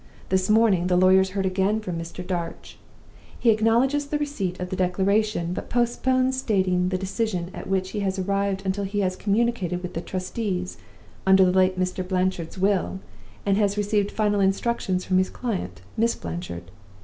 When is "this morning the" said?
0.29-0.97